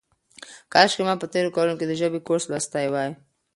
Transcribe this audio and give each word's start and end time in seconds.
کاشکې 0.73 1.03
ما 1.07 1.13
په 1.21 1.27
تېرو 1.33 1.53
کلونو 1.55 1.77
کې 1.79 1.85
د 1.87 1.93
ژبې 2.01 2.19
کورس 2.27 2.43
لوستی 2.51 2.87
وای. 2.89 3.09